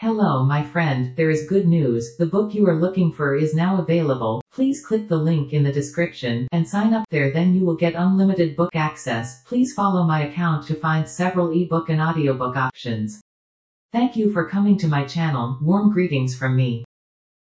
Hello 0.00 0.44
my 0.44 0.62
friend, 0.62 1.16
there 1.16 1.28
is 1.28 1.48
good 1.48 1.66
news, 1.66 2.16
the 2.18 2.26
book 2.26 2.54
you 2.54 2.64
are 2.68 2.78
looking 2.78 3.10
for 3.10 3.34
is 3.34 3.52
now 3.52 3.80
available, 3.80 4.40
please 4.52 4.86
click 4.86 5.08
the 5.08 5.16
link 5.16 5.52
in 5.52 5.64
the 5.64 5.72
description, 5.72 6.46
and 6.52 6.68
sign 6.68 6.94
up 6.94 7.04
there. 7.10 7.32
Then 7.32 7.52
you 7.52 7.64
will 7.66 7.74
get 7.74 7.96
unlimited 7.96 8.54
book 8.54 8.76
access, 8.76 9.42
please 9.42 9.72
follow 9.72 10.04
my 10.04 10.26
account 10.26 10.64
to 10.68 10.76
find 10.76 11.08
several 11.08 11.50
ebook 11.50 11.88
and 11.88 12.00
audiobook 12.00 12.54
options. 12.54 13.20
Thank 13.90 14.14
you 14.14 14.30
for 14.30 14.48
coming 14.48 14.78
to 14.78 14.86
my 14.86 15.04
channel, 15.04 15.58
warm 15.60 15.90
greetings 15.90 16.38
from 16.38 16.54
me. 16.54 16.84